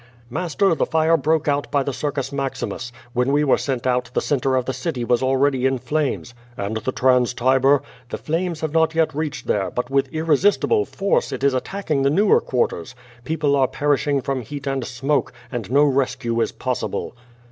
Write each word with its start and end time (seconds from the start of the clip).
"Master, 0.31 0.73
the 0.73 0.87
fire 0.87 1.15
broke 1.15 1.47
out 1.47 1.69
by 1.69 1.83
the 1.83 1.93
Circus 1.93 2.31
Maximus. 2.31 2.91
When 3.13 3.31
we 3.31 3.43
were 3.43 3.59
sent 3.59 3.85
out, 3.85 4.09
the 4.15 4.19
centre 4.19 4.55
of 4.55 4.65
the 4.65 4.73
city 4.73 5.05
was 5.05 5.21
already 5.21 5.67
in 5.67 5.77
flames." 5.77 6.33
"And 6.57 6.77
the 6.77 6.91
Trans 6.91 7.35
Tiber?" 7.35 7.83
"The 8.09 8.17
flames 8.17 8.61
have 8.61 8.73
not 8.73 8.95
yet 8.95 9.13
reached 9.13 9.45
there, 9.45 9.69
but 9.69 9.91
with 9.91 10.11
irresist 10.11 10.61
ible 10.67 10.87
force, 10.87 11.31
it 11.31 11.43
is 11.43 11.53
attacking 11.53 12.01
the 12.01 12.09
newer 12.09 12.41
quarters. 12.41 12.95
People 13.25 13.55
are 13.55 13.67
per 13.67 13.95
ishing 13.95 14.23
from 14.23 14.41
heat 14.41 14.65
and 14.65 14.83
smoke, 14.87 15.33
and 15.51 15.69
no 15.69 15.83
rescue 15.83 16.41
is 16.41 16.51
possible." 16.51 17.15